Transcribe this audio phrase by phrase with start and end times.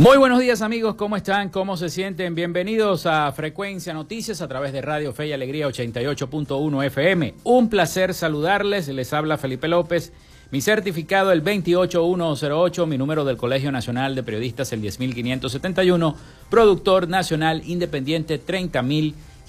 [0.00, 1.50] Muy buenos días amigos, ¿cómo están?
[1.50, 2.34] ¿Cómo se sienten?
[2.34, 7.34] Bienvenidos a Frecuencia Noticias a través de Radio Fe y Alegría 88.1 FM.
[7.44, 10.14] Un placer saludarles, les habla Felipe López.
[10.52, 16.16] Mi certificado el 28108, mi número del Colegio Nacional de Periodistas el 10571,
[16.48, 18.38] productor nacional independiente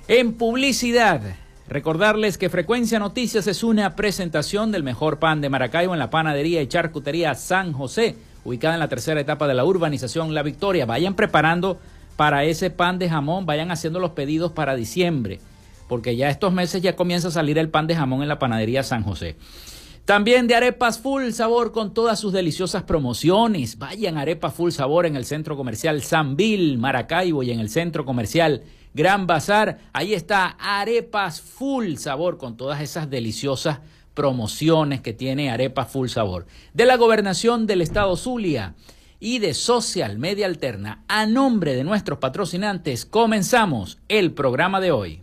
[0.09, 1.23] En publicidad,
[1.73, 6.61] Recordarles que Frecuencia Noticias es una presentación del mejor pan de Maracaibo en la panadería
[6.61, 10.85] y charcutería San José, ubicada en la tercera etapa de la urbanización La Victoria.
[10.85, 11.79] Vayan preparando
[12.17, 15.41] para ese pan de jamón, vayan haciendo los pedidos para diciembre,
[15.89, 18.83] porque ya estos meses ya comienza a salir el pan de jamón en la panadería
[18.83, 19.37] San José.
[20.05, 23.79] También de arepas full sabor con todas sus deliciosas promociones.
[23.79, 28.05] Vayan arepas full sabor en el centro comercial San Bill, Maracaibo y en el centro
[28.05, 28.63] comercial
[28.95, 29.79] Gran Bazar.
[29.93, 33.81] Ahí está Arepas Full Sabor con todas esas deliciosas
[34.15, 36.47] promociones que tiene Arepas Full Sabor.
[36.75, 38.75] De la gobernación del estado Zulia
[39.19, 45.23] y de Social Media Alterna, a nombre de nuestros patrocinantes, comenzamos el programa de hoy.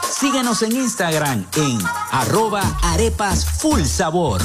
[0.21, 1.79] Síguenos en Instagram en
[2.11, 4.39] arroba arepas full sabor.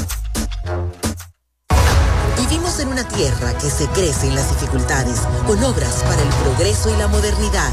[2.38, 6.88] Vivimos en una tierra que se crece en las dificultades con obras para el progreso
[6.88, 7.70] y la modernidad,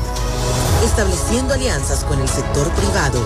[0.83, 3.25] estableciendo alianzas con el sector privado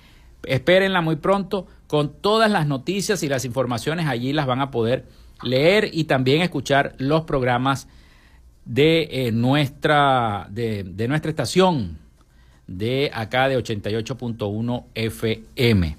[0.44, 5.06] espérenla muy pronto con todas las noticias y las informaciones allí las van a poder
[5.44, 7.88] leer y también escuchar los programas
[8.66, 12.00] de eh, nuestra de, nuestra estación
[12.66, 15.98] de acá de 88.1 FM.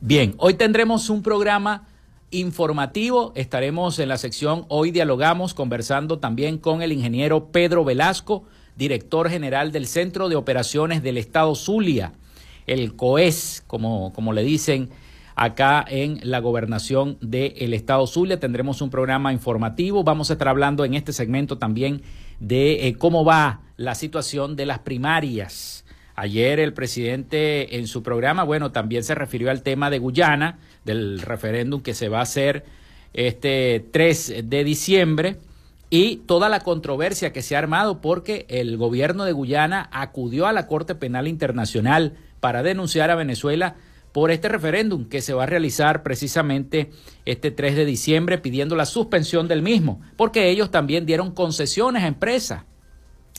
[0.00, 1.88] Bien, hoy tendremos un programa
[2.34, 3.32] informativo.
[3.34, 8.44] Estaremos en la sección Hoy Dialogamos conversando también con el ingeniero Pedro Velasco,
[8.76, 12.12] director general del Centro de Operaciones del Estado Zulia,
[12.66, 14.90] el COES, como, como le dicen
[15.36, 18.40] acá en la gobernación del Estado Zulia.
[18.40, 20.04] Tendremos un programa informativo.
[20.04, 22.02] Vamos a estar hablando en este segmento también
[22.40, 25.83] de eh, cómo va la situación de las primarias
[26.16, 31.20] Ayer el presidente en su programa, bueno, también se refirió al tema de Guyana, del
[31.20, 32.64] referéndum que se va a hacer
[33.14, 35.38] este 3 de diciembre
[35.90, 40.52] y toda la controversia que se ha armado porque el gobierno de Guyana acudió a
[40.52, 43.76] la Corte Penal Internacional para denunciar a Venezuela
[44.12, 46.90] por este referéndum que se va a realizar precisamente
[47.24, 52.06] este 3 de diciembre pidiendo la suspensión del mismo, porque ellos también dieron concesiones a
[52.06, 52.62] empresas,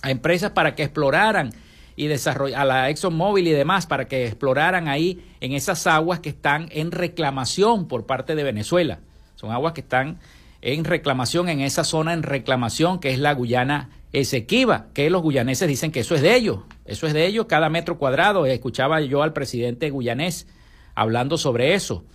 [0.01, 1.51] a empresas para que exploraran
[1.95, 6.29] y desarrollar a la ExxonMobil y demás para que exploraran ahí en esas aguas que
[6.29, 8.99] están en reclamación por parte de Venezuela.
[9.35, 10.19] Son aguas que están
[10.61, 15.67] en reclamación en esa zona en reclamación que es la Guyana Esequiba, que los guyaneses
[15.67, 18.45] dicen que eso es de ellos, eso es de ellos cada metro cuadrado.
[18.45, 20.47] Escuchaba yo al presidente guyanés
[20.95, 22.05] hablando sobre eso.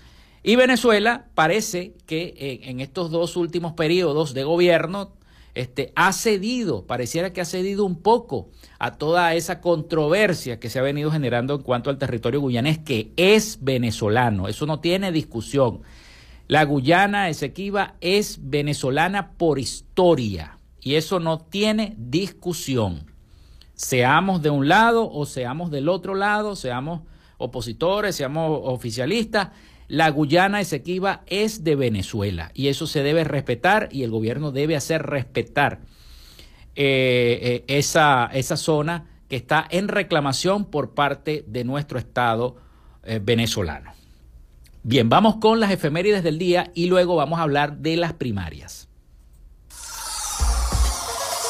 [0.43, 5.13] Y Venezuela parece que en estos dos últimos periodos de gobierno
[5.54, 10.78] este, ha cedido, pareciera que ha cedido un poco a toda esa controversia que se
[10.78, 15.83] ha venido generando en cuanto al territorio guyanés, que es venezolano, eso no tiene discusión.
[16.47, 23.07] La Guyana Esequiba es venezolana por historia y eso no tiene discusión.
[23.75, 27.02] Seamos de un lado o seamos del otro lado, seamos
[27.38, 29.50] opositores, seamos oficialistas,
[29.91, 34.77] la Guyana Esequiba es de Venezuela y eso se debe respetar y el gobierno debe
[34.77, 35.81] hacer respetar
[36.77, 42.55] eh, eh, esa, esa zona que está en reclamación por parte de nuestro Estado
[43.03, 43.93] eh, venezolano.
[44.85, 48.87] Bien, vamos con las efemérides del día y luego vamos a hablar de las primarias.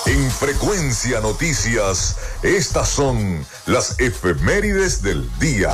[0.07, 5.71] En Frecuencia Noticias, estas son las efemérides del día.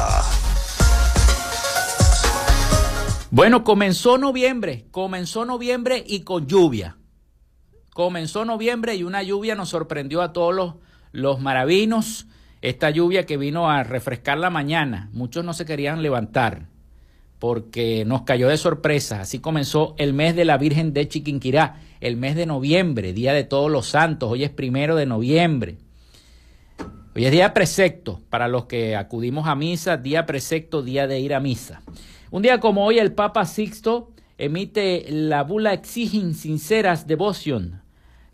[3.36, 6.96] Bueno, comenzó noviembre, comenzó noviembre y con lluvia.
[7.92, 10.74] Comenzó noviembre y una lluvia nos sorprendió a todos los,
[11.12, 12.28] los maravinos
[12.62, 15.10] esta lluvia que vino a refrescar la mañana.
[15.12, 16.68] Muchos no se querían levantar
[17.38, 19.20] porque nos cayó de sorpresa.
[19.20, 23.44] Así comenzó el mes de la Virgen de Chiquinquirá, el mes de noviembre, Día de
[23.44, 24.30] Todos los Santos.
[24.30, 25.76] Hoy es primero de noviembre.
[27.14, 31.34] Hoy es día precepto para los que acudimos a misa, día precepto, día de ir
[31.34, 31.82] a misa.
[32.36, 37.80] Un día como hoy el Papa Sixto emite la bula Exigen Sinceras Devotion,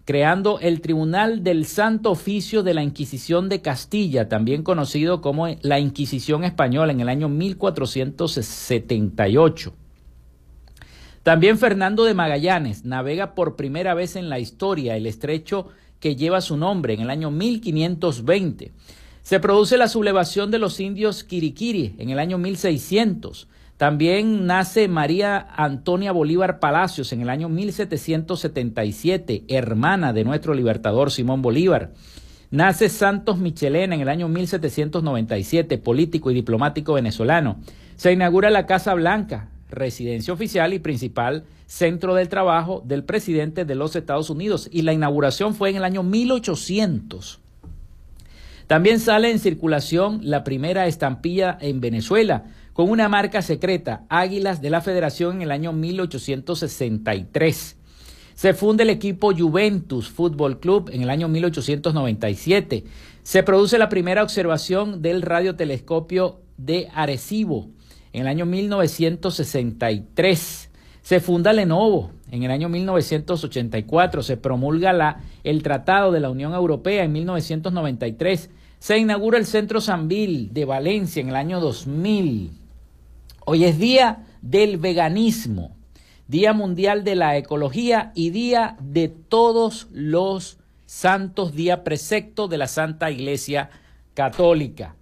[0.05, 5.79] creando el Tribunal del Santo Oficio de la Inquisición de Castilla, también conocido como la
[5.79, 9.73] Inquisición Española, en el año 1478.
[11.23, 15.69] También Fernando de Magallanes navega por primera vez en la historia el estrecho
[16.01, 18.73] que lleva su nombre en el año 1520.
[19.23, 23.47] Se produce la sublevación de los indios Quiriquiri en el año 1600.
[23.77, 31.43] También nace María Antonia Bolívar Palacios en el año 1777, hermana de nuestro libertador Simón
[31.43, 31.91] Bolívar.
[32.51, 37.57] Nace Santos Michelena en el año 1797, político y diplomático venezolano.
[37.97, 43.75] Se inaugura la Casa Blanca, residencia oficial y principal centro del trabajo del presidente de
[43.75, 47.41] los Estados Unidos y la inauguración fue en el año 1800.
[48.67, 54.71] También sale en circulación la primera estampilla en Venezuela con una marca secreta, Águilas de
[54.71, 57.77] la Federación en el año 1863.
[58.35, 62.85] Se funda el equipo Juventus Fútbol Club en el año 1897.
[63.23, 67.69] Se produce la primera observación del radiotelescopio de Arecibo
[68.13, 70.71] en el año 1963.
[71.03, 77.05] Se funda Lenovo en el año 1984, se promulga el Tratado de la Unión Europea
[77.05, 82.62] en 1993, se inaugura el Centro Sanvil de Valencia en el año 2000.
[83.45, 85.77] Hoy es Día del Veganismo,
[86.29, 92.69] Día Mundial de la Ecología y Día de todos los santos, día precepto de la
[92.69, 93.71] Santa Iglesia
[94.15, 94.95] Católica.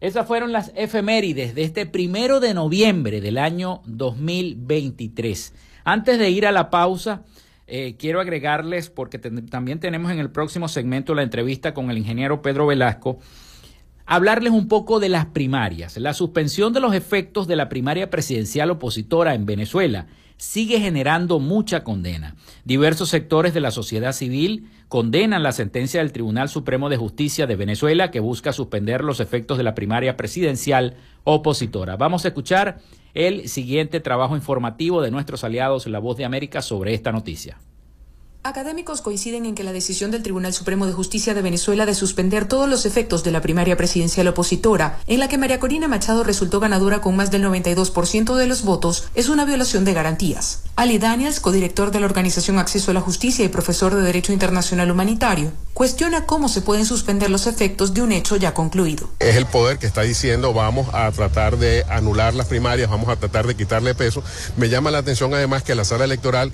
[0.00, 5.54] Esas fueron las efemérides de este primero de noviembre del año 2023.
[5.84, 7.24] Antes de ir a la pausa,
[7.66, 12.40] eh, quiero agregarles, porque también tenemos en el próximo segmento la entrevista con el ingeniero
[12.40, 13.18] Pedro Velasco,
[14.08, 15.98] hablarles un poco de las primarias.
[15.98, 20.06] La suspensión de los efectos de la primaria presidencial opositora en Venezuela
[20.38, 22.34] sigue generando mucha condena.
[22.64, 27.56] Diversos sectores de la sociedad civil condenan la sentencia del Tribunal Supremo de Justicia de
[27.56, 31.96] Venezuela que busca suspender los efectos de la primaria presidencial opositora.
[31.96, 32.78] Vamos a escuchar
[33.12, 37.58] el siguiente trabajo informativo de nuestros aliados La Voz de América sobre esta noticia.
[38.44, 42.46] Académicos coinciden en que la decisión del Tribunal Supremo de Justicia de Venezuela de suspender
[42.46, 46.60] todos los efectos de la primaria presidencial opositora, en la que María Corina Machado resultó
[46.60, 50.62] ganadora con más del 92% de los votos, es una violación de garantías.
[50.76, 54.92] Ali Daniels, codirector de la organización Acceso a la Justicia y profesor de Derecho Internacional
[54.92, 59.10] Humanitario, cuestiona cómo se pueden suspender los efectos de un hecho ya concluido.
[59.18, 63.16] Es el poder que está diciendo vamos a tratar de anular las primarias, vamos a
[63.16, 64.22] tratar de quitarle peso.
[64.56, 66.52] Me llama la atención además que la sala electoral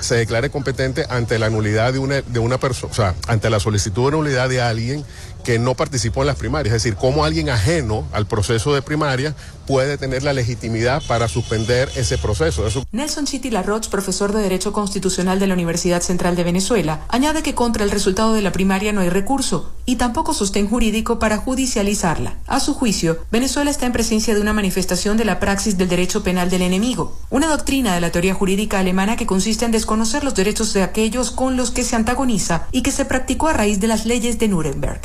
[0.00, 3.48] se declare competente ante ante la nulidad de una, de una persona, o sea, ante
[3.48, 5.06] la solicitud de nulidad de alguien
[5.42, 6.74] que no participó en las primarias.
[6.74, 9.34] Es decir, cómo alguien ajeno al proceso de primaria
[9.66, 12.64] puede tener la legitimidad para suspender ese proceso.
[12.92, 17.54] Nelson Chiti Larroch, profesor de Derecho Constitucional de la Universidad Central de Venezuela, añade que
[17.54, 22.38] contra el resultado de la primaria no hay recurso y tampoco sostén jurídico para judicializarla.
[22.46, 26.22] A su juicio, Venezuela está en presencia de una manifestación de la praxis del derecho
[26.22, 30.34] penal del enemigo, una doctrina de la teoría jurídica alemana que consiste en desconocer los
[30.34, 33.88] derechos de aquellos con los que se antagoniza y que se practicó a raíz de
[33.88, 35.00] las leyes de Nuremberg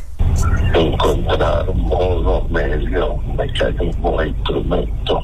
[0.74, 5.22] encontrar modo, medio, mecanismo, instrumento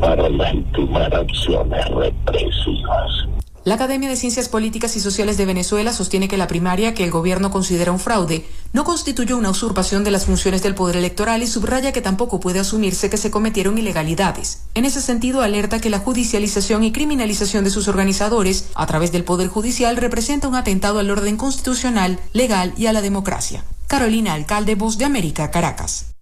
[0.00, 3.24] para legitimar acciones represivas.
[3.64, 7.10] La Academia de Ciencias Políticas y Sociales de Venezuela sostiene que la primaria, que el
[7.10, 11.46] gobierno considera un fraude, no constituyó una usurpación de las funciones del poder electoral y
[11.46, 14.64] subraya que tampoco puede asumirse que se cometieron ilegalidades.
[14.74, 19.24] En ese sentido, alerta que la judicialización y criminalización de sus organizadores a través del
[19.24, 23.64] Poder Judicial representa un atentado al orden constitucional, legal y a la democracia.
[23.86, 26.13] Carolina Alcalde, Voz de América, Caracas.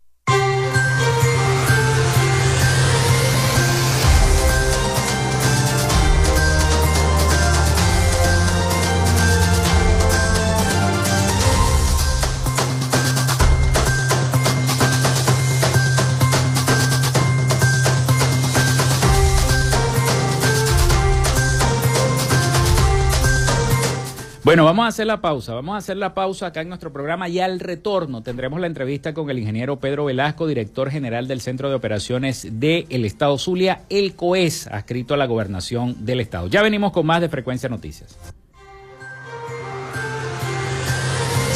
[24.44, 25.54] Bueno, vamos a hacer la pausa.
[25.54, 29.14] Vamos a hacer la pausa acá en nuestro programa y al retorno tendremos la entrevista
[29.14, 34.16] con el ingeniero Pedro Velasco, director general del Centro de Operaciones del Estado Zulia, el
[34.16, 36.48] COES, adscrito a la gobernación del Estado.
[36.48, 38.18] Ya venimos con más de Frecuencia Noticias.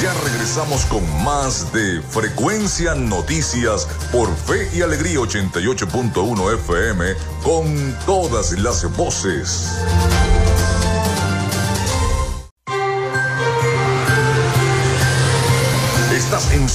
[0.01, 7.05] Ya regresamos con más de Frecuencia Noticias por Fe y Alegría 88.1 FM
[7.43, 9.73] con todas las voces.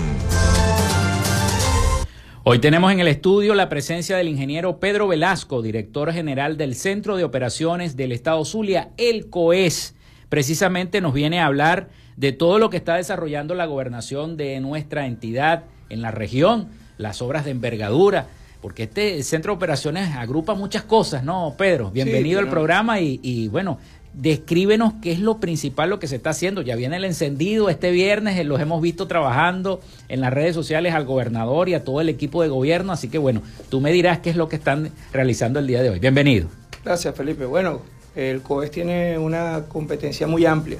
[2.47, 7.17] Hoy tenemos en el estudio la presencia del ingeniero Pedro Velasco, director general del Centro
[7.17, 9.95] de Operaciones del Estado Zulia, el COES.
[10.29, 15.07] Precisamente nos viene a hablar de todo lo que está desarrollando la gobernación de nuestra
[15.07, 16.67] entidad en la región,
[16.99, 18.27] las obras de envergadura,
[18.61, 21.89] porque este centro de operaciones agrupa muchas cosas, ¿no, Pedro?
[21.89, 23.79] Bienvenido al programa y, y bueno,
[24.17, 26.61] descríbenos qué es lo principal, lo que se está haciendo.
[26.61, 30.93] Ya viene el encendido este viernes, eh, los hemos visto trabajando en las redes sociales
[30.93, 34.19] al gobernador y a todo el equipo de gobierno, así que bueno, tú me dirás
[34.19, 35.99] qué es lo que están realizando el día de hoy.
[35.99, 36.47] Bienvenido.
[36.83, 37.45] Gracias, Felipe.
[37.45, 37.81] Bueno,
[38.15, 40.79] el COES tiene una competencia muy amplia,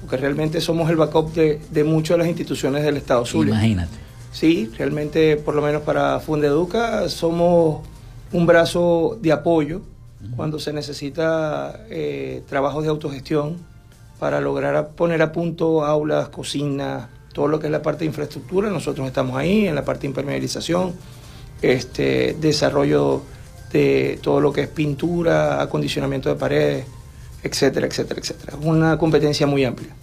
[0.00, 3.54] porque realmente somos el backup de, de muchas de las instituciones del Estado Zulia.
[3.54, 3.96] Imagínate.
[4.32, 7.86] Sí, realmente, por lo menos para Fundeduca, somos
[8.32, 9.82] un brazo de apoyo
[10.36, 13.56] cuando se necesita eh, trabajos de autogestión
[14.18, 18.70] para lograr poner a punto aulas, cocinas, todo lo que es la parte de infraestructura,
[18.70, 20.94] nosotros estamos ahí, en la parte de impermeabilización,
[21.60, 23.22] este, desarrollo
[23.72, 26.86] de todo lo que es pintura, acondicionamiento de paredes,
[27.42, 28.56] etcétera, etcétera, etcétera.
[28.62, 29.94] Una competencia muy amplia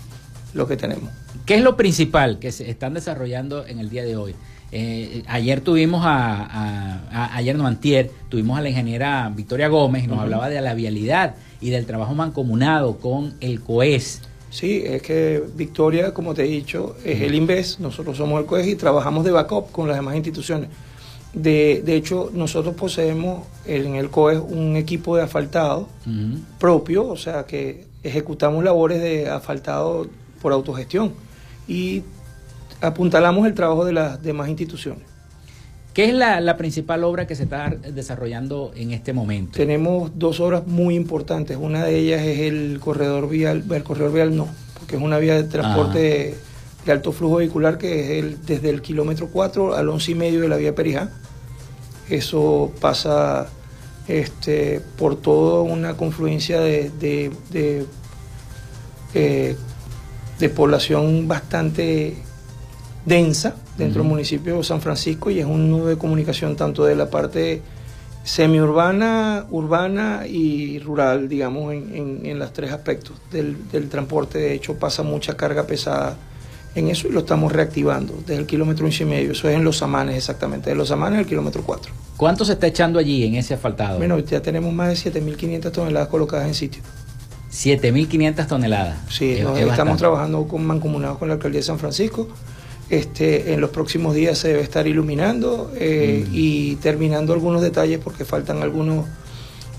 [0.53, 1.09] lo que tenemos.
[1.45, 4.35] ¿Qué es lo principal que se están desarrollando en el día de hoy?
[4.73, 10.19] Eh, ayer tuvimos a, ayer no antier, tuvimos a la ingeniera Victoria Gómez y nos
[10.19, 14.21] hablaba de la vialidad y del trabajo mancomunado con el COES.
[14.49, 18.67] Sí, es que Victoria, como te he dicho, es el INVES, nosotros somos el COES
[18.67, 20.69] y trabajamos de backup con las demás instituciones.
[21.33, 25.87] De, de hecho, nosotros poseemos en el COES un equipo de asfaltado
[26.59, 30.07] propio, o sea que ejecutamos labores de asfaltado
[30.41, 31.13] por autogestión
[31.67, 32.03] y
[32.81, 35.03] apuntalamos el trabajo de las demás instituciones.
[35.93, 39.57] ¿Qué es la, principal obra que se está desarrollando en este momento?
[39.57, 41.57] Tenemos dos obras muy importantes.
[41.59, 44.47] Una de ellas es el corredor vial, el corredor vial no,
[44.79, 46.37] porque es una vía de transporte
[46.85, 50.41] de, alto flujo vehicular que es el, desde el kilómetro 4 al 11 y medio
[50.41, 51.09] de la vía Perijá.
[52.09, 53.49] Eso pasa
[54.07, 57.85] este, por toda una confluencia de, de,
[59.13, 59.55] eh,
[60.39, 62.15] de población bastante
[63.05, 66.95] densa dentro del municipio de San Francisco y es un nudo de comunicación tanto de
[66.95, 67.61] la parte
[68.23, 74.37] semiurbana, urbana y rural, digamos, en, en, los tres aspectos del, del, transporte.
[74.37, 76.15] De hecho, pasa mucha carga pesada
[76.75, 79.31] en eso y lo estamos reactivando desde el kilómetro y medio.
[79.31, 81.91] Eso es en Los Amanes, exactamente, de Los Amanes al kilómetro 4.
[82.15, 83.97] ¿Cuánto se está echando allí en ese asfaltado?
[83.97, 86.83] Bueno, ya tenemos más de 7.500 toneladas colocadas en sitio.
[87.51, 88.99] 7.500 toneladas.
[89.09, 92.29] Sí, estamos trabajando con mancomunados con la alcaldía de San Francisco
[92.91, 96.31] este, en los próximos días se debe estar iluminando eh, mm.
[96.33, 99.05] y terminando algunos detalles porque faltan algunas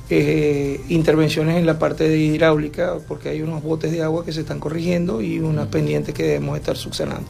[0.08, 4.40] eh, intervenciones en la parte de hidráulica porque hay unos botes de agua que se
[4.40, 5.70] están corrigiendo y unas mm.
[5.70, 7.28] pendientes que debemos estar subsanando.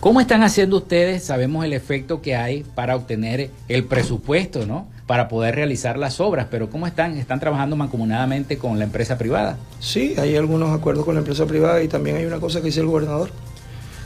[0.00, 1.22] ¿Cómo están haciendo ustedes?
[1.22, 4.86] Sabemos el efecto que hay para obtener el presupuesto, ¿no?
[5.06, 7.18] Para poder realizar las obras, pero ¿cómo están?
[7.18, 9.58] ¿Están trabajando mancomunadamente con la empresa privada?
[9.80, 12.80] Sí, hay algunos acuerdos con la empresa privada y también hay una cosa que dice
[12.80, 13.30] el gobernador,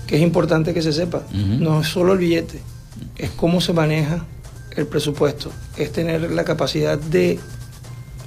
[0.08, 1.22] que es importante que se sepa.
[1.32, 2.60] No es solo el billete,
[3.16, 4.24] es cómo se maneja
[4.74, 7.38] el presupuesto, es tener la capacidad de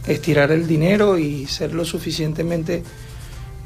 [0.07, 2.83] estirar el dinero y ser lo suficientemente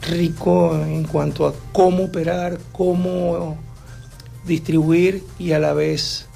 [0.10, 3.58] rico en cuanto a cómo operar, cómo
[4.46, 6.28] distribuir y a la vez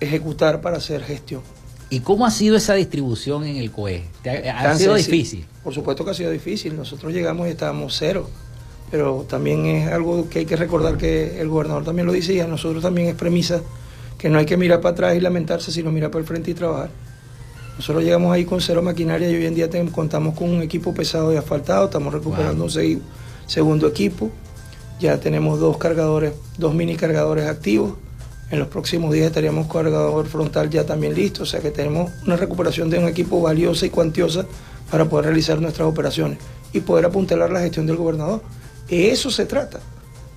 [0.00, 1.42] ejecutar para hacer gestión.
[1.90, 4.04] ¿Y cómo ha sido esa distribución en el COE?
[4.52, 5.46] ¿Ha, sido difícil?
[5.62, 6.76] Por supuesto que ha sido difícil.
[6.76, 8.28] Nosotros llegamos y estábamos cero.
[8.90, 12.40] Pero también es algo que hay que recordar que el gobernador también lo dice y
[12.40, 13.60] a nosotros también es premisa
[14.16, 16.54] que no hay que mirar para atrás y lamentarse, sino mirar para el frente y
[16.54, 16.90] trabajar.
[17.76, 21.32] Nosotros llegamos ahí con cero maquinaria y hoy en día contamos con un equipo pesado
[21.32, 23.02] y asfaltado, estamos recuperando un
[23.46, 24.30] segundo equipo,
[24.98, 27.92] ya tenemos dos cargadores, dos mini cargadores activos,
[28.50, 32.36] en los próximos días estaríamos cargador frontal ya también listo, o sea que tenemos una
[32.36, 34.46] recuperación de un equipo valiosa y cuantiosa
[34.90, 36.38] para poder realizar nuestras operaciones
[36.72, 38.40] y poder apuntalar la gestión del gobernador.
[38.88, 39.80] De eso se trata,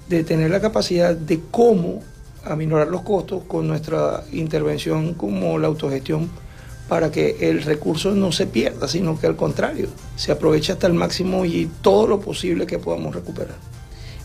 [0.09, 2.01] de tener la capacidad de cómo
[2.43, 6.29] aminorar los costos con nuestra intervención como la autogestión
[6.89, 9.87] para que el recurso no se pierda, sino que al contrario,
[10.17, 13.55] se aproveche hasta el máximo y todo lo posible que podamos recuperar.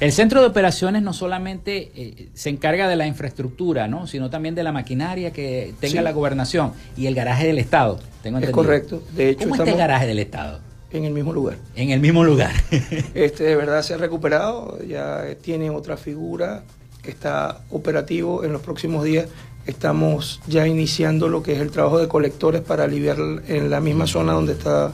[0.01, 4.07] El centro de operaciones no solamente eh, se encarga de la infraestructura, ¿no?
[4.07, 7.99] sino también de la maquinaria que tenga la gobernación y el garaje del Estado.
[8.23, 9.03] Tengo es correcto.
[9.15, 10.61] De hecho, ¿Cómo está el garaje del Estado?
[10.97, 11.59] En el mismo lugar.
[11.75, 12.53] En el mismo lugar.
[13.15, 16.63] este de verdad se ha recuperado, ya tiene otra figura,
[17.05, 19.29] está operativo en los próximos días
[19.67, 24.07] Estamos ya iniciando lo que es el trabajo de colectores para aliviar en la misma
[24.07, 24.93] zona donde está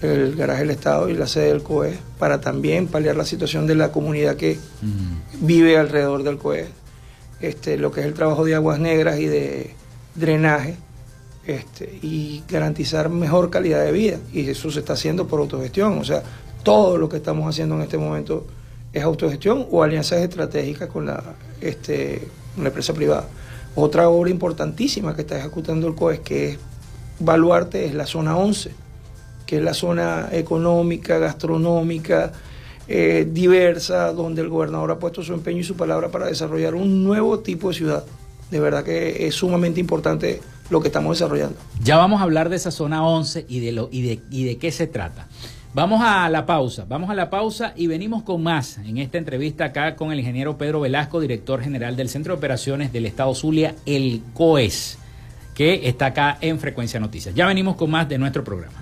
[0.00, 3.76] el garaje del Estado y la sede del COE, para también paliar la situación de
[3.76, 4.58] la comunidad que
[5.40, 6.66] vive alrededor del COE.
[7.40, 9.74] Este, lo que es el trabajo de aguas negras y de
[10.16, 10.76] drenaje
[11.46, 14.18] este, y garantizar mejor calidad de vida.
[14.32, 15.98] Y eso se está haciendo por autogestión.
[15.98, 16.22] O sea,
[16.62, 18.46] todo lo que estamos haciendo en este momento
[18.92, 21.22] es autogestión o alianzas estratégicas con la,
[21.60, 23.28] este, una empresa privada.
[23.74, 26.58] Otra obra importantísima que está ejecutando el COES, que es
[27.18, 28.70] Baluarte, es la zona 11,
[29.46, 32.32] que es la zona económica, gastronómica,
[32.86, 37.02] eh, diversa, donde el gobernador ha puesto su empeño y su palabra para desarrollar un
[37.02, 38.04] nuevo tipo de ciudad.
[38.50, 41.56] De verdad que es sumamente importante lo que estamos desarrollando.
[41.82, 44.58] Ya vamos a hablar de esa zona 11 y de, lo, y de, y de
[44.58, 45.26] qué se trata.
[45.74, 49.64] Vamos a la pausa, vamos a la pausa y venimos con más en esta entrevista
[49.64, 53.74] acá con el ingeniero Pedro Velasco, director general del Centro de Operaciones del Estado Zulia,
[53.86, 54.98] el COES,
[55.54, 57.34] que está acá en Frecuencia Noticias.
[57.34, 58.81] Ya venimos con más de nuestro programa.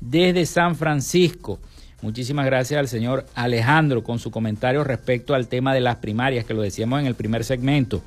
[0.00, 1.58] desde San Francisco.
[2.00, 6.54] Muchísimas gracias al señor Alejandro con su comentario respecto al tema de las primarias, que
[6.54, 8.02] lo decíamos en el primer segmento.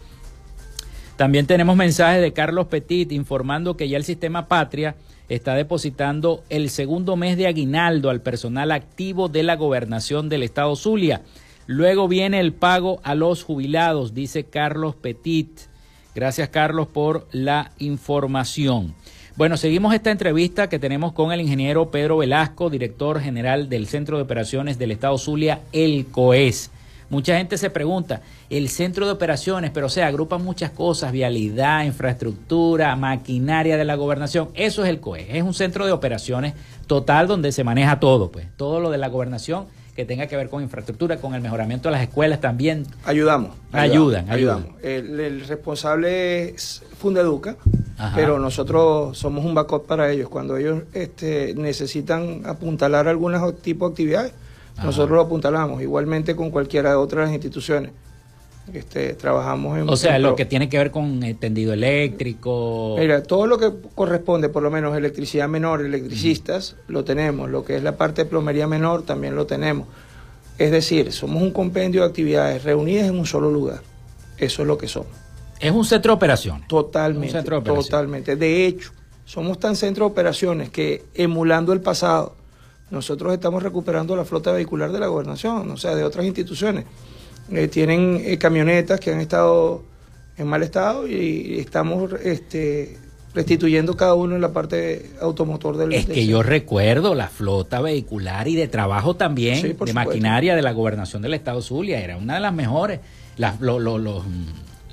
[1.18, 4.96] También tenemos mensajes de Carlos Petit informando que ya el sistema Patria
[5.30, 10.76] está depositando el segundo mes de aguinaldo al personal activo de la gobernación del estado
[10.76, 11.22] Zulia.
[11.68, 15.52] Luego viene el pago a los jubilados, dice Carlos Petit.
[16.16, 18.96] Gracias Carlos por la información.
[19.42, 24.18] Bueno, seguimos esta entrevista que tenemos con el ingeniero Pedro Velasco, director general del Centro
[24.18, 26.70] de Operaciones del Estado Zulia, el COES.
[27.10, 31.86] Mucha gente se pregunta, el centro de operaciones, pero o sea, agrupa muchas cosas, vialidad,
[31.86, 34.50] infraestructura, maquinaria de la gobernación.
[34.54, 36.54] Eso es el COES, es un centro de operaciones
[36.86, 40.50] total donde se maneja todo, pues, todo lo de la gobernación que tenga que ver
[40.50, 42.86] con infraestructura, con el mejoramiento de las escuelas también.
[43.06, 43.52] Ayudamos.
[43.72, 44.68] Ayudan, ayudan.
[44.82, 47.58] El, responsable es Fundeduca,
[48.16, 50.30] pero nosotros somos un backup para ellos.
[50.30, 54.34] Cuando ellos este, necesitan apuntalar algún tipo de actividades,
[54.84, 57.92] nosotros lo apuntalamos, igualmente con cualquiera de otras instituciones.
[58.74, 59.90] Este, trabajamos en...
[59.90, 62.96] O sea, lo que tiene que ver con tendido eléctrico.
[62.98, 67.50] Mira, todo lo que corresponde, por lo menos electricidad menor, electricistas, lo tenemos.
[67.50, 69.88] Lo que es la parte de plomería menor, también lo tenemos.
[70.58, 73.82] Es decir, somos un compendio de actividades reunidas en un solo lugar.
[74.38, 75.12] Eso es lo que somos.
[75.62, 76.68] Es un centro de operaciones.
[76.68, 77.42] Totalmente.
[77.44, 78.36] Totalmente.
[78.36, 78.92] De hecho,
[79.26, 82.36] somos tan centro de operaciones que emulando el pasado,
[82.90, 86.86] nosotros estamos recuperando la flota vehicular de la gobernación, o sea, de otras instituciones.
[87.52, 89.84] Eh, tienen eh, camionetas que han estado
[90.38, 92.98] en mal estado y, estamos este,
[93.34, 98.48] restituyendo cada uno en la parte automotor del Es que yo recuerdo la flota vehicular
[98.48, 102.40] y de trabajo también, de maquinaria de la gobernación del estado Zulia, era una de
[102.42, 103.00] las mejores.
[103.38, 104.24] los,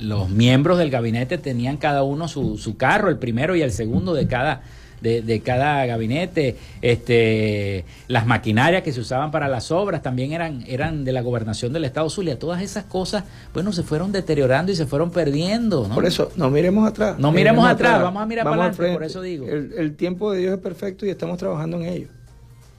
[0.00, 4.14] los, miembros del gabinete tenían cada uno su, su carro, el primero y el segundo
[4.14, 4.62] de cada
[5.00, 11.04] de, cada gabinete, este, las maquinarias que se usaban para las obras también eran, eran
[11.04, 12.38] de la gobernación del Estado Zulia.
[12.38, 15.84] Todas esas cosas, bueno, se fueron deteriorando y se fueron perdiendo.
[15.88, 17.18] Por eso, no miremos atrás.
[17.18, 19.46] No miremos, atrás, vamos a mirar para adelante, por eso digo.
[19.46, 22.08] El, el tiempo de Dios es perfecto y estamos trabajando en ello.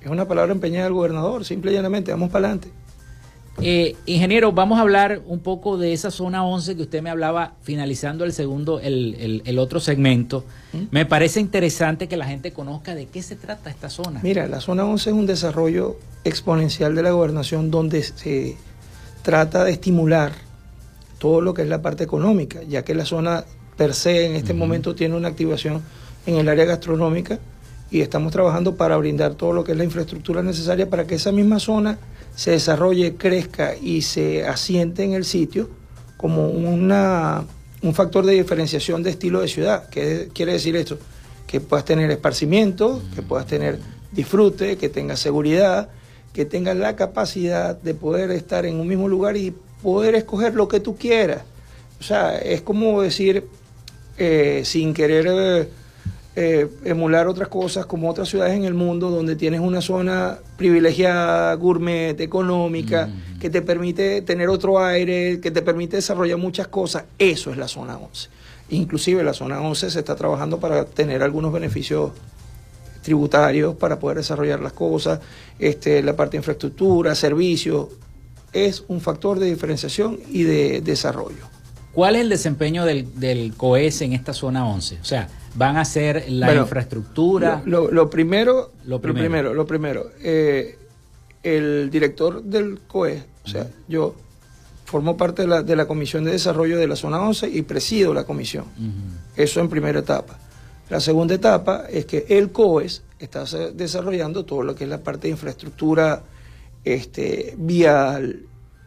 [0.01, 2.69] Es una palabra empeñada del gobernador, simple y llanamente, vamos para adelante.
[3.61, 7.53] Eh, ingeniero, vamos a hablar un poco de esa zona 11 que usted me hablaba
[7.61, 10.45] finalizando el segundo, el, otro segmento.
[10.73, 10.77] ¿Mm?
[10.91, 14.19] Me parece interesante que la gente conozca de qué se trata esta zona.
[14.23, 18.57] Mira, la zona 11 es un desarrollo exponencial de la gobernación donde se
[19.21, 20.31] trata de estimular
[21.17, 23.43] todo lo que es la parte económica, ya que la zona
[23.77, 25.81] per se en este momento tiene una activación
[26.25, 27.39] en el área gastronómica
[27.91, 31.31] y estamos trabajando para brindar todo lo que es la infraestructura necesaria para que esa
[31.31, 31.97] misma zona
[32.39, 35.69] se desarrolle, crezca y se asiente en el sitio
[36.15, 37.43] como una,
[37.81, 39.89] un factor de diferenciación de estilo de ciudad.
[39.89, 40.97] ¿Qué quiere decir esto?
[41.45, 43.77] Que puedas tener esparcimiento, que puedas tener
[44.13, 45.89] disfrute, que tengas seguridad,
[46.31, 50.69] que tengas la capacidad de poder estar en un mismo lugar y poder escoger lo
[50.69, 51.41] que tú quieras.
[51.99, 53.49] O sea, es como decir,
[54.17, 55.69] eh, sin querer
[56.41, 61.53] eh, emular otras cosas como otras ciudades en el mundo donde tienes una zona privilegiada,
[61.55, 63.09] gourmet, económica,
[63.41, 67.03] que te permite tener otro aire, que te permite desarrollar muchas cosas.
[67.17, 68.29] Eso es la zona 11.
[68.69, 72.11] Inclusive la zona 11 se está trabajando para tener algunos beneficios
[73.01, 75.19] tributarios para poder desarrollar las cosas,
[75.59, 77.87] este, la parte de infraestructura, servicios,
[78.53, 81.49] es un factor de diferenciación y de desarrollo.
[81.91, 84.99] ¿Cuál es el desempeño del, del COES en esta zona 11?
[85.01, 87.61] O sea, van a hacer la infraestructura.
[87.65, 90.77] Lo, primero, lo primero, lo primero, eh,
[91.43, 94.15] el director del COES, o sea, yo
[94.85, 98.13] formo parte de la, de la, Comisión de Desarrollo de la Zona 11 y presido
[98.13, 98.65] la comisión.
[99.35, 100.37] Eso en primera etapa.
[100.89, 105.27] La segunda etapa es que el COES está desarrollando todo lo que es la parte
[105.27, 106.23] de infraestructura
[106.83, 108.43] este, vial,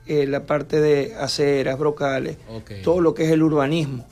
[0.07, 2.38] eh, la parte de aceras, brocales,
[2.83, 4.05] todo lo que es el urbanismo.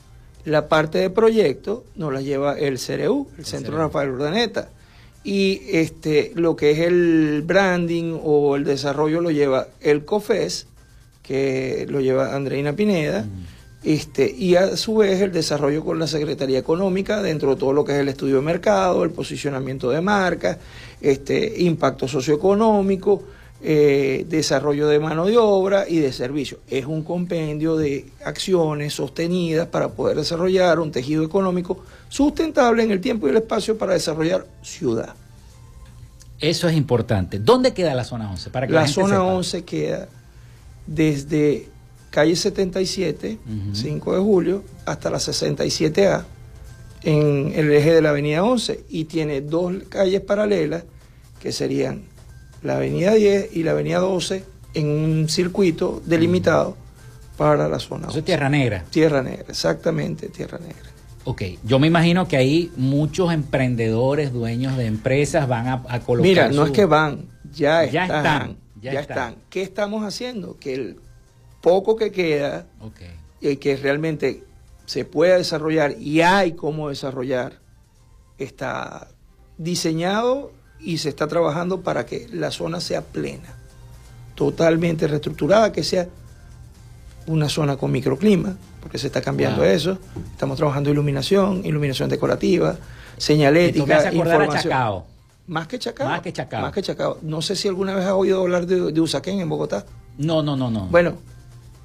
[0.45, 4.69] La parte de proyecto nos la lleva el CRU, el, Centro Rafael Urdaneta.
[5.23, 10.67] Y este, lo que es el branding o el desarrollo lo lleva el COFES,
[11.21, 13.25] que lo lleva Andreina Pineda.
[13.83, 17.83] Este, y a su vez el desarrollo con la Secretaría Económica dentro de todo lo
[17.83, 20.57] que es el estudio de mercado, el posicionamiento de marcas,
[21.01, 23.23] este, impacto socioeconómico,
[23.63, 26.59] eh, desarrollo de mano de obra y de servicio.
[26.67, 32.99] Es un compendio de acciones sostenidas para poder desarrollar un tejido económico sustentable en el
[32.99, 35.13] tiempo y el espacio para desarrollar ciudad.
[36.39, 37.37] Eso es importante.
[37.37, 38.49] ¿Dónde queda la zona 11?
[38.49, 40.09] Para que la, zona 11 queda
[40.87, 41.69] desde
[42.09, 43.37] calle 77,
[43.73, 46.23] 5 de julio, hasta la 67A,
[47.03, 50.83] en el eje de la avenida 11, y tiene dos calles paralelas
[51.39, 52.10] que serían
[52.63, 54.43] la avenida 10 y la avenida 12
[54.73, 56.77] en un circuito delimitado
[57.37, 58.07] para la zona.
[58.09, 58.83] Eso es Tierra Negra.
[58.89, 60.91] Tierra Negra, exactamente, Tierra Negra.
[61.23, 66.21] Ok, yo me imagino que ahí muchos emprendedores, dueños de empresas van a, colocar.
[66.21, 69.35] Mira, no es que van, ya, están, ya, están.
[69.49, 70.57] ¿Qué estamos haciendo?
[70.57, 70.99] Que el
[71.61, 72.65] poco que queda
[73.39, 74.43] y que realmente
[74.85, 77.59] se pueda desarrollar y hay cómo desarrollar,
[78.39, 79.07] está
[79.57, 80.51] diseñado
[80.83, 83.55] y se está trabajando para que la zona sea plena,
[84.35, 86.07] totalmente reestructurada, que sea
[87.27, 89.97] una zona con microclima, porque se está cambiando eso.
[90.31, 92.77] Estamos trabajando iluminación, iluminación decorativa,
[93.17, 95.03] señalética, información.
[95.47, 96.07] Más que Chacao.
[96.07, 96.61] Más que Chacao.
[96.61, 97.17] Más que Chacao.
[97.21, 99.85] No sé si alguna vez has oído hablar de, de Usaquén en Bogotá.
[100.17, 100.87] No, no, no, no.
[100.87, 101.15] Bueno,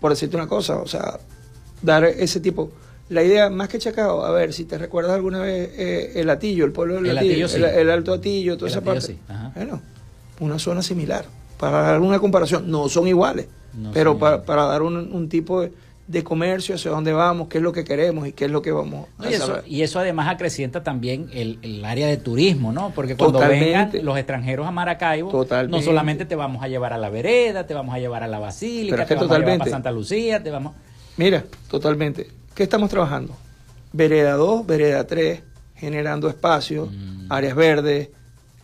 [0.01, 1.19] por decirte una cosa, o sea,
[1.83, 2.71] dar ese tipo
[3.09, 6.65] la idea, más que Chacao, a ver, si te recuerdas alguna vez eh, el Atillo,
[6.65, 9.17] el pueblo del Atillo, el, Alto Atillo, toda esa parte.
[9.55, 9.81] Bueno,
[10.41, 11.25] una zona similar.
[11.59, 13.47] Para dar una comparación, no son iguales,
[13.95, 15.63] pero para, dar un, tipo
[16.07, 18.73] de, comercio hacia dónde vamos, qué es lo que queremos y qué es lo que
[18.73, 22.91] vamos a y eso, Y eso además acrecienta también el, área de turismo, ¿no?
[22.93, 27.09] Porque cuando vengan los extranjeros a Maracaibo, no solamente te vamos a llevar a la
[27.09, 30.43] vereda, te vamos a llevar a la basílica, te vamos a llevar a Santa Lucía,
[30.43, 30.75] te vamos...
[31.17, 32.27] Mira, totalmente.
[32.57, 33.37] ¿Qué estamos trabajando?
[33.93, 35.43] Vereda 2, vereda 3,
[35.75, 37.27] generando espacios, mm.
[37.31, 38.09] áreas verdes,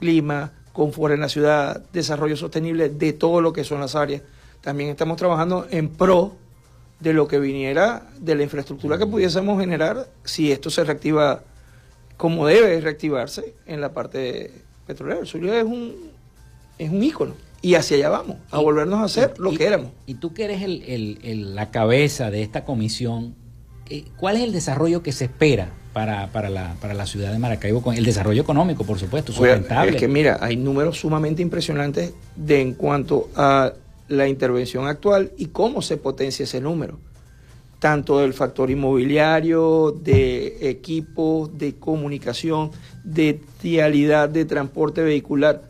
[0.01, 4.23] clima, confort en la ciudad, desarrollo sostenible de todo lo que son las áreas.
[4.63, 6.33] También estamos trabajando en pro
[7.01, 11.43] de lo que viniera de la infraestructura que pudiésemos generar si esto se reactiva
[12.17, 14.53] como debe reactivarse en la parte
[14.87, 15.21] petrolera.
[15.21, 15.95] El Zulia es un,
[16.79, 19.91] es un ícono y hacia allá vamos, a volvernos a hacer lo que éramos.
[20.07, 23.37] Y tú que eres el, la cabeza de esta comisión,
[24.17, 27.83] ¿cuál es el desarrollo que se espera para, para, la, para la ciudad de Maracaibo?
[27.83, 29.93] Con el desarrollo económico, por supuesto, sustentable.
[29.93, 33.73] Es que mira, hay números sumamente impresionantes de en cuanto a
[34.09, 36.99] la intervención actual y cómo se potencia ese número.
[37.79, 42.71] Tanto del factor inmobiliario, de equipos, de comunicación,
[43.03, 45.63] de vialidad, de transporte vehicular.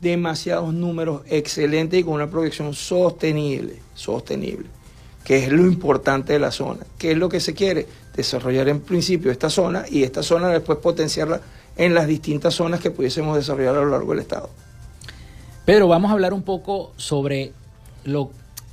[0.00, 4.79] Demasiados números excelentes y con una proyección sostenible, sostenible
[5.30, 6.80] que es lo importante de la zona.
[6.98, 7.86] ¿Qué es lo que se quiere?
[8.16, 11.40] Desarrollar en principio esta zona y esta zona después potenciarla
[11.76, 14.50] en las distintas zonas que pudiésemos desarrollar a lo largo del Estado.
[15.64, 17.52] Pedro, vamos a hablar un poco sobre
[18.02, 18.32] lo,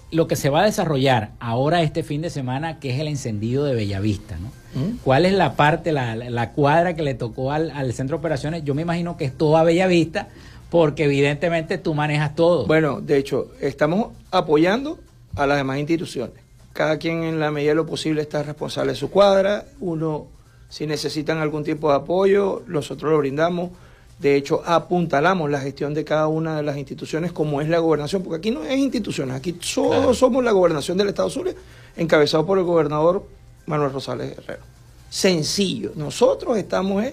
[0.10, 3.64] lo que se va a desarrollar ahora este fin de semana, que es el encendido
[3.64, 4.40] de Bellavista.
[4.40, 4.48] ¿no?
[4.82, 4.98] ¿Mm?
[5.04, 8.64] ¿Cuál es la parte, la, la cuadra que le tocó al, al, centro de operaciones?
[8.64, 10.30] Yo me imagino que es toda Bellavista,
[10.72, 12.66] porque evidentemente tú manejas todo.
[12.66, 14.98] Bueno, de hecho, estamos apoyando
[15.36, 16.47] a las demás instituciones.
[16.78, 19.66] Cada quien en la medida de lo posible está responsable de su cuadra.
[19.80, 20.28] Uno,
[20.70, 23.72] si necesitan algún tipo de apoyo, nosotros lo brindamos.
[24.20, 28.22] De hecho, apuntalamos la gestión de cada una de las instituciones como es la gobernación,
[28.22, 31.56] porque aquí no es instituciones, aquí solo somos la gobernación del Estado Zulia,
[31.96, 33.26] encabezado por el gobernador
[33.66, 34.62] Manuel Rosales Guerrero.
[35.10, 37.04] Sencillo, nosotros estamos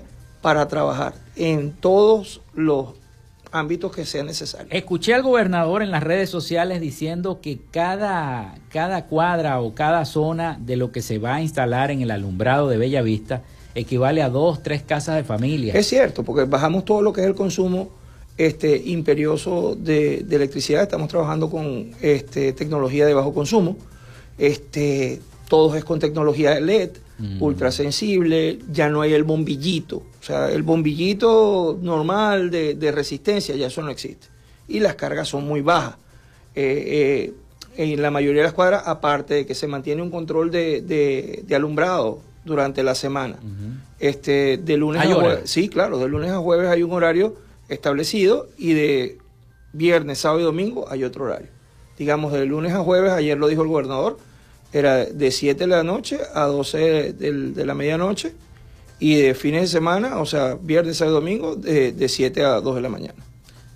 [0.42, 2.88] para trabajar en todos los
[3.54, 4.68] ámbitos que sean necesarios.
[4.72, 10.58] Escuché al gobernador en las redes sociales diciendo que cada, cada cuadra o cada zona
[10.60, 13.42] de lo que se va a instalar en el alumbrado de Bella Vista
[13.76, 15.72] equivale a dos, tres casas de familia.
[15.74, 17.90] Es cierto, porque bajamos todo lo que es el consumo
[18.36, 23.76] este, imperioso de, electricidad, estamos trabajando con este, tecnología de bajo consumo,
[24.36, 27.42] este, todo es con tecnología LED, mm.
[27.42, 33.68] ultra sensible, ya no hay el bombillito, o sea, el bombillito normal de, resistencia, ya
[33.68, 34.28] eso no existe.
[34.68, 35.96] Y las cargas son muy bajas.
[36.54, 37.32] Eh,
[37.76, 41.44] eh, en la mayoría de las cuadras, aparte de que se mantiene un control de,
[41.54, 43.38] alumbrado durante la semana.
[43.98, 47.36] este, de lunes a jueves, sí, claro, de lunes a jueves hay un horario
[47.68, 49.18] establecido y de
[49.72, 51.48] viernes, sábado y domingo hay otro horario.
[51.98, 54.18] Digamos, de lunes a jueves, ayer lo dijo el gobernador,
[54.74, 58.34] era de 7 de la noche a 12 de, la medianoche
[58.98, 62.60] y de fines de semana, o sea, viernes, sábado y domingo, de, de 7 a
[62.60, 63.24] 2 de la mañana.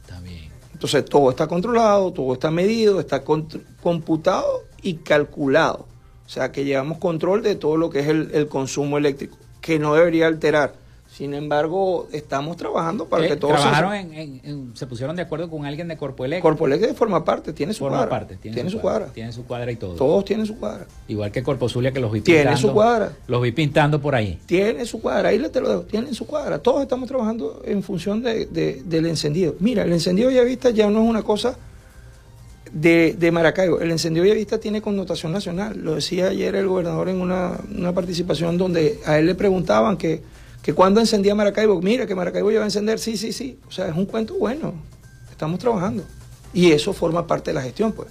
[0.03, 0.51] Está bien.
[0.73, 5.87] Entonces todo está controlado, todo está medido, está computado y calculado.
[6.27, 9.95] O sea, que llevamos control de todo lo que es el consumo eléctrico, que no
[9.95, 10.75] debería alterar
[11.19, 13.57] sin embargo, estamos trabajando para que todos...
[13.57, 16.41] ¿Trabajaron en, se pusieron de acuerdo con alguien de Corpoelec?
[16.41, 18.11] Corpoelec forma parte, tiene su forma cuadra.
[18.11, 19.07] Parte, tiene, su, cuadra.
[19.07, 19.97] Tiene su cuadra y todo.
[19.97, 20.87] Todos tienen su cuadra.
[21.09, 22.43] Igual que Corpozulia que los vi pintando.
[22.43, 23.13] Tiene su cuadra.
[23.27, 24.39] Los vi pintando por ahí.
[24.47, 26.61] Tiene su cuadra, ahí te lo dejo, tienen su cuadra.
[26.61, 28.47] Todos estamos trabajando en función de,
[28.85, 29.57] del encendido.
[29.59, 31.59] Mira, el encendido ya vista ya no es una cosa
[32.71, 33.81] de, de, Maracaibo.
[33.81, 35.81] El encendido vista tiene connotación nacional.
[35.83, 40.38] Lo decía ayer el gobernador en una, una participación donde a él le preguntaban que
[40.63, 43.59] que cuando encendía Maracaibo, mira que Maracaibo ya va a encender, sí, sí, sí.
[43.67, 44.75] O sea, es un cuento bueno.
[45.31, 46.05] Estamos trabajando.
[46.53, 48.09] Y eso forma parte de la gestión, pues.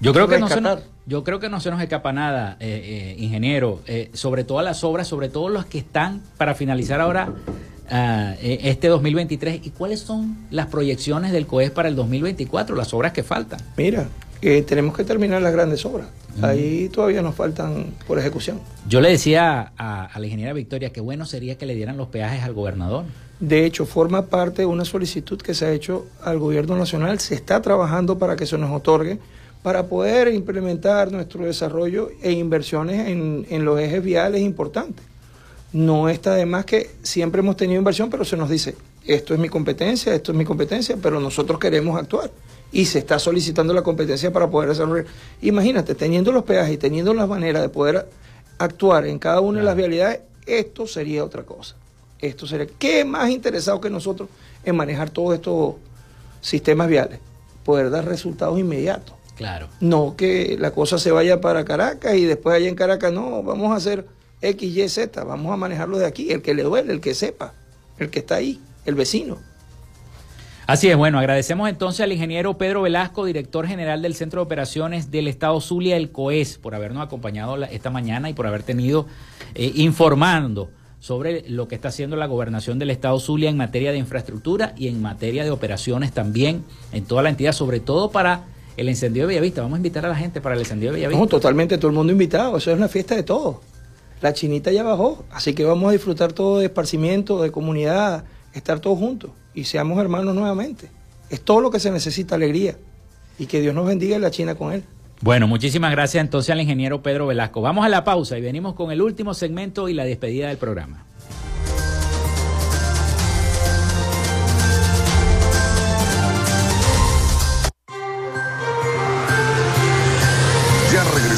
[0.00, 3.14] Yo creo, que no se nos, yo creo que no se nos escapa nada, eh,
[3.16, 7.32] eh, ingeniero, eh, sobre todas las obras, sobre todo las que están para finalizar ahora
[7.90, 9.66] ah, este 2023.
[9.66, 13.60] ¿Y cuáles son las proyecciones del COES para el 2024, las obras que faltan?
[13.76, 14.08] Mira,
[14.66, 16.08] tenemos que terminar las grandes obras.
[16.42, 18.60] Ahí todavía nos faltan por ejecución.
[18.86, 22.42] Yo le decía a, la ingeniera Victoria que bueno sería que le dieran los peajes
[22.42, 23.04] al gobernador.
[23.40, 27.20] De hecho, forma parte de una solicitud que se ha hecho al gobierno nacional.
[27.20, 29.18] Se está trabajando para que se nos otorgue
[29.62, 35.06] para poder implementar nuestro desarrollo e inversiones en, en los ejes viales importantes.
[35.72, 38.76] No está de más que siempre hemos tenido inversión, pero se nos dice,
[39.06, 42.30] esto es mi competencia, esto es mi competencia, pero nosotros queremos actuar
[42.74, 45.06] y se está solicitando la competencia para poder desarrollar.
[45.40, 48.08] Imagínate, teniendo los peajes y teniendo las maneras de poder
[48.58, 51.76] actuar en cada una de las vialidades, esto sería otra cosa.
[52.18, 54.28] Esto sería, ¿qué más interesado que nosotros
[54.64, 55.76] en manejar todos estos
[56.40, 57.20] sistemas viales?
[57.64, 59.14] Poder dar resultados inmediatos.
[59.36, 59.68] Claro.
[59.80, 63.70] No que la cosa se vaya para Caracas y después allá en Caracas, no, vamos
[63.70, 64.04] a hacer
[64.40, 67.54] X, Y, Z, vamos a manejarlo de aquí, el que le duele, el que sepa,
[67.98, 69.38] el que está ahí, el vecino.
[70.66, 75.10] Así es, bueno, agradecemos entonces al ingeniero Pedro Velasco, director general del Centro de Operaciones
[75.10, 79.06] del Estado Zulia, el COES, por habernos acompañado esta mañana y por haber tenido
[79.54, 83.98] eh, informando sobre lo que está haciendo la gobernación del Estado Zulia en materia de
[83.98, 88.44] infraestructura y en materia de operaciones también en toda la entidad, sobre todo para
[88.78, 89.60] el encendido de Bellavista.
[89.60, 91.20] Vamos a invitar a la gente para el encendido de Bellavista.
[91.20, 93.56] No, totalmente, todo el mundo invitado, eso es una fiesta de todos.
[94.22, 98.80] La chinita ya bajó, así que vamos a disfrutar todo de esparcimiento, de comunidad, estar
[98.80, 100.88] todos juntos y seamos hermanos nuevamente.
[101.30, 102.76] Es todo lo que se necesita, alegría.
[103.38, 104.84] Y que Dios nos bendiga en la China con él.
[105.20, 107.62] Bueno, muchísimas gracias entonces al ingeniero Pedro Velasco.
[107.62, 111.06] Vamos a la pausa y venimos con el último segmento y la despedida del programa.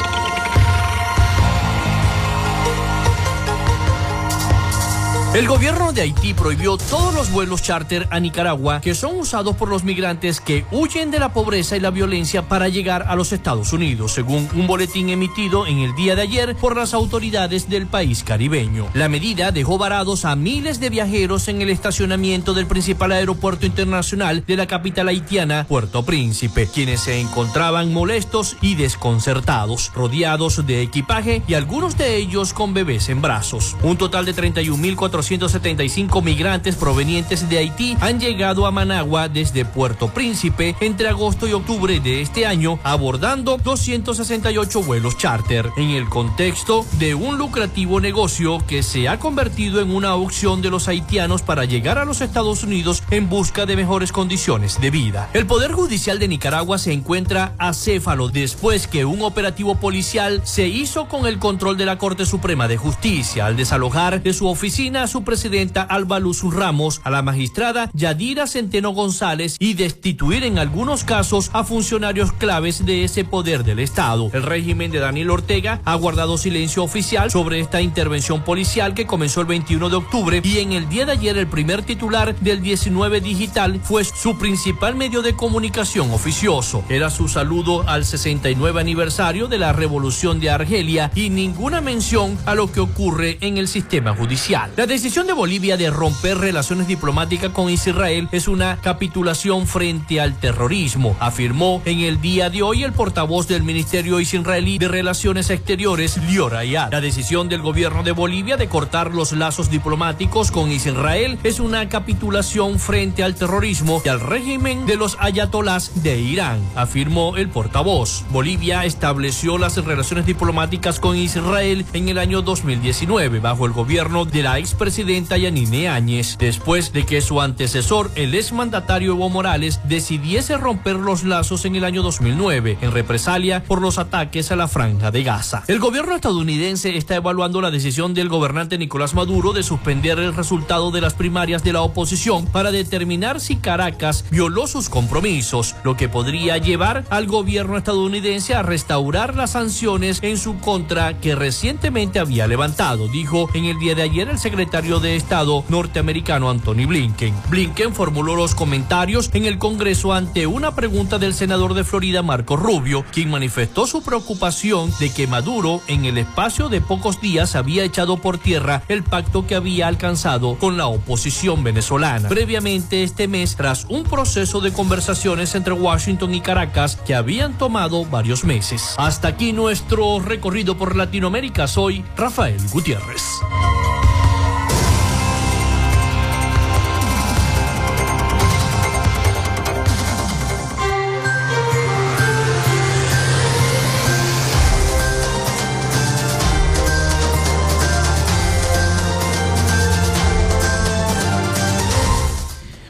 [5.33, 9.69] El gobierno de Haití prohibió todos los vuelos charter a Nicaragua que son usados por
[9.69, 13.71] los migrantes que huyen de la pobreza y la violencia para llegar a los Estados
[13.71, 18.25] Unidos, según un boletín emitido en el día de ayer por las autoridades del país
[18.25, 18.89] caribeño.
[18.93, 24.43] La medida dejó varados a miles de viajeros en el estacionamiento del principal aeropuerto internacional
[24.45, 31.41] de la capital haitiana, Puerto Príncipe, quienes se encontraban molestos y desconcertados, rodeados de equipaje
[31.47, 33.77] y algunos de ellos con bebés en brazos.
[33.81, 40.07] Un total de 31.400 475 migrantes provenientes de Haití han llegado a Managua desde Puerto
[40.07, 46.87] Príncipe entre agosto y octubre de este año, abordando 268 vuelos charter, en el contexto
[46.97, 51.65] de un lucrativo negocio que se ha convertido en una opción de los haitianos para
[51.65, 55.29] llegar a los Estados Unidos en busca de mejores condiciones de vida.
[55.33, 61.07] El Poder Judicial de Nicaragua se encuentra acéfalo después que un operativo policial se hizo
[61.07, 65.23] con el control de la Corte Suprema de Justicia al desalojar de su oficina su
[65.23, 71.49] presidenta Alba Luz Ramos, a la magistrada Yadira Centeno González y destituir en algunos casos
[71.51, 74.29] a funcionarios claves de ese poder del Estado.
[74.31, 79.41] El régimen de Daniel Ortega ha guardado silencio oficial sobre esta intervención policial que comenzó
[79.41, 83.19] el 21 de octubre y en el día de ayer el primer titular del 19
[83.19, 86.85] Digital fue su principal medio de comunicación oficioso.
[86.87, 92.55] Era su saludo al 69 aniversario de la Revolución de Argelia y ninguna mención a
[92.55, 94.71] lo que ocurre en el sistema judicial.
[94.77, 100.39] La decisión de Bolivia de romper relaciones diplomáticas con Israel es una capitulación frente al
[100.39, 106.17] terrorismo, afirmó en el día de hoy el portavoz del Ministerio Israelí de Relaciones Exteriores,
[106.29, 106.91] Lior Ayad.
[106.91, 111.89] La decisión del gobierno de Bolivia de cortar los lazos diplomáticos con Israel es una
[111.89, 118.23] capitulación frente al terrorismo y al régimen de los ayatolás de Irán, afirmó el portavoz.
[118.29, 124.43] Bolivia estableció las relaciones diplomáticas con Israel en el año 2019 bajo el gobierno de
[124.43, 130.57] la expresidenta presidenta Yanine Áñez, después de que su antecesor, el exmandatario Evo Morales, decidiese
[130.57, 135.09] romper los lazos en el año 2009, en represalia por los ataques a la franja
[135.09, 135.63] de Gaza.
[135.69, 140.91] El gobierno estadounidense está evaluando la decisión del gobernante Nicolás Maduro de suspender el resultado
[140.91, 146.09] de las primarias de la oposición para determinar si Caracas violó sus compromisos, lo que
[146.09, 152.45] podría llevar al gobierno estadounidense a restaurar las sanciones en su contra que recientemente había
[152.45, 157.35] levantado, dijo en el día de ayer el secretario de Estado norteamericano Anthony Blinken.
[157.49, 162.57] Blinken formuló los comentarios en el Congreso ante una pregunta del senador de Florida Marco
[162.57, 167.83] Rubio, quien manifestó su preocupación de que Maduro en el espacio de pocos días había
[167.83, 172.27] echado por tierra el pacto que había alcanzado con la oposición venezolana.
[172.27, 178.03] Previamente este mes, tras un proceso de conversaciones entre Washington y Caracas que habían tomado
[178.05, 178.95] varios meses.
[178.97, 181.67] Hasta aquí nuestro recorrido por Latinoamérica.
[181.67, 183.41] Soy Rafael Gutiérrez.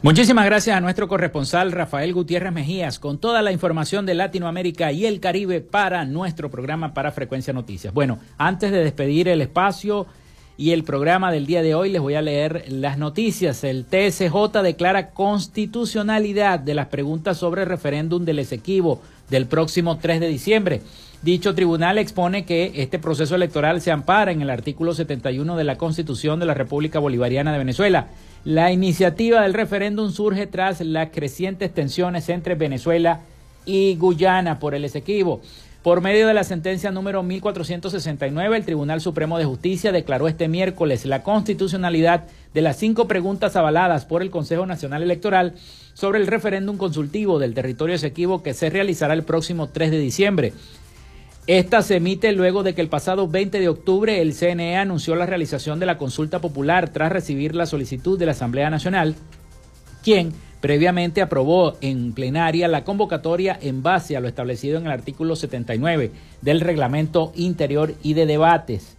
[0.04, 5.06] Muchísimas gracias a nuestro corresponsal Rafael Gutiérrez Mejías con toda la información de Latinoamérica y
[5.06, 7.94] el Caribe para nuestro programa para Frecuencia Noticias.
[7.94, 10.08] Bueno, antes de despedir el espacio
[10.58, 13.64] y el programa del día de hoy les voy a leer las noticias.
[13.64, 20.20] El TSJ declara constitucionalidad de las preguntas sobre el referéndum del Esequibo del próximo 3
[20.20, 20.82] de diciembre.
[21.22, 25.78] Dicho tribunal expone que este proceso electoral se ampara en el artículo 71 de la
[25.78, 28.08] Constitución de la República Bolivariana de Venezuela.
[28.44, 33.20] La iniciativa del referéndum surge tras las crecientes tensiones entre Venezuela
[33.68, 35.42] y Guyana por el Esequibo.
[35.84, 41.06] Por medio de la sentencia número 1469, el Tribunal Supremo de Justicia declaró este miércoles
[41.06, 42.24] la constitucionalidad
[42.56, 45.54] de las cinco preguntas avaladas por el Consejo Nacional Electoral
[45.94, 50.54] sobre el referéndum consultivo del territorio Esequibo que se realizará el próximo 3 de diciembre.
[51.48, 55.26] Esta se emite luego de que el pasado 20 de octubre el CNE anunció la
[55.26, 59.16] realización de la consulta popular tras recibir la solicitud de la Asamblea Nacional,
[60.04, 65.36] quien previamente aprobó en plenaria la convocatoria en base a lo establecido en el artículo
[65.36, 66.12] 79
[66.42, 68.96] del Reglamento Interior y de Debates.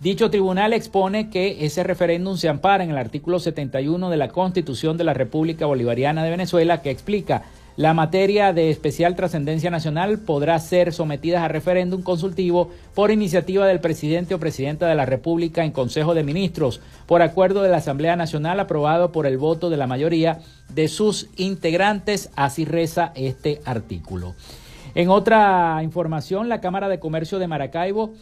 [0.00, 4.98] Dicho tribunal expone que ese referéndum se ampara en el artículo 71 de la Constitución
[4.98, 7.44] de la República Bolivariana de Venezuela que explica
[7.76, 13.80] la materia de especial trascendencia nacional podrá ser sometida a referéndum consultivo por iniciativa del
[13.80, 18.16] presidente o presidenta de la República en Consejo de Ministros, por acuerdo de la Asamblea
[18.16, 22.30] Nacional aprobado por el voto de la mayoría de sus integrantes.
[22.36, 24.34] Así reza este artículo.
[24.94, 28.12] En otra información, la Cámara de Comercio de Maracaibo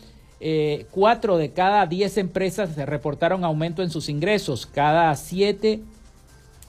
[0.42, 4.64] eh, cuatro de cada diez empresas reportaron aumento en sus ingresos.
[4.64, 5.80] Cada siete,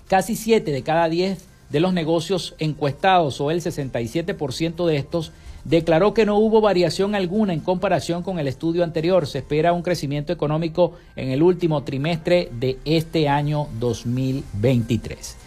[0.08, 5.32] casi siete de cada diez de los negocios encuestados, o el 67% de estos,
[5.64, 9.28] declaró que no hubo variación alguna en comparación con el estudio anterior.
[9.28, 15.38] Se espera un crecimiento económico en el último trimestre de este año 2023.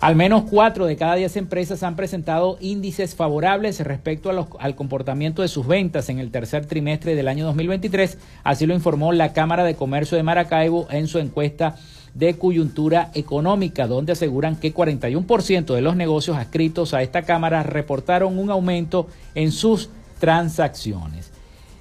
[0.00, 5.48] Al menos cuatro de cada diez empresas han presentado índices favorables respecto al comportamiento de
[5.48, 9.74] sus ventas en el tercer trimestre del año 2023, así lo informó la Cámara de
[9.74, 11.76] Comercio de Maracaibo en su encuesta
[12.14, 18.38] de coyuntura económica, donde aseguran que 41% de los negocios adscritos a esta Cámara reportaron
[18.38, 21.30] un aumento en sus transacciones.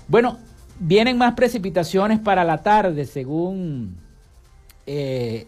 [0.08, 0.38] Bueno,
[0.80, 3.98] vienen más precipitaciones para la tarde, según
[4.88, 5.46] eh,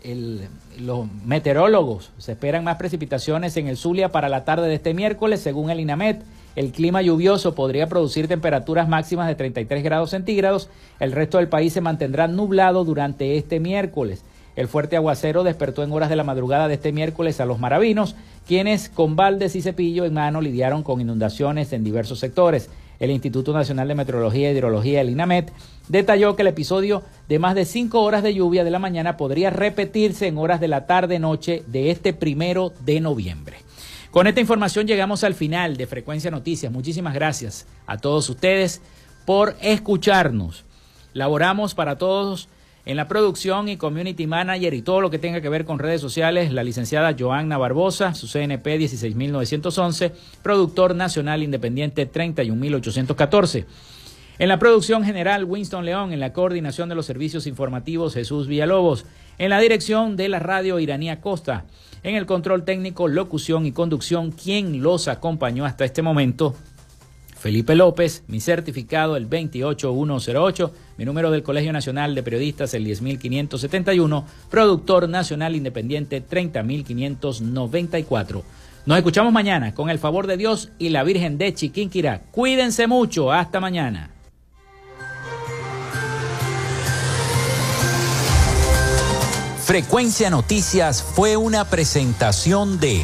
[0.79, 2.11] los meteorólogos.
[2.19, 5.79] Se esperan más precipitaciones en el Zulia para la tarde de este miércoles, según el
[5.79, 6.21] INAMET.
[6.55, 10.69] El clima lluvioso podría producir temperaturas máximas de 33 grados centígrados.
[10.99, 14.23] El resto del país se mantendrá nublado durante este miércoles.
[14.55, 18.15] El fuerte aguacero despertó en horas de la madrugada de este miércoles a los maravinos,
[18.47, 22.69] quienes con baldes y cepillo en mano lidiaron con inundaciones en diversos sectores.
[22.99, 25.51] El Instituto Nacional de Meteorología y Hidrología, el INAMET,
[25.87, 29.49] detalló que el episodio de más de cinco horas de lluvia de la mañana podría
[29.49, 33.57] repetirse en horas de la tarde-noche de este primero de noviembre.
[34.11, 36.71] Con esta información llegamos al final de Frecuencia Noticias.
[36.71, 38.81] Muchísimas gracias a todos ustedes
[39.25, 40.65] por escucharnos.
[41.13, 42.49] Laboramos para todos
[42.86, 46.01] en la producción y community manager y todo lo que tenga que ver con redes
[46.01, 50.11] sociales, la licenciada Joanna Barbosa, su CNP 16911,
[50.41, 53.65] productor nacional independiente 31814.
[54.39, 59.05] En la producción general, Winston León, en la coordinación de los servicios informativos, Jesús Villalobos,
[59.38, 61.65] en la dirección de la radio Iranía Costa,
[62.01, 66.55] en el control técnico, locución y conducción, quien los acompañó hasta este momento,
[67.41, 74.27] Felipe López, mi certificado el 28108, mi número del Colegio Nacional de Periodistas el 10571,
[74.51, 78.43] productor nacional independiente 30594.
[78.85, 82.21] Nos escuchamos mañana con el favor de Dios y la Virgen de Chiquinquirá.
[82.29, 84.11] Cuídense mucho, hasta mañana.
[89.63, 93.03] Frecuencia Noticias fue una presentación de